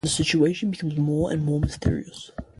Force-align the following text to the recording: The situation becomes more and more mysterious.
The 0.03 0.09
situation 0.09 0.71
becomes 0.71 0.97
more 0.97 1.31
and 1.31 1.45
more 1.45 1.59
mysterious. 1.59 2.31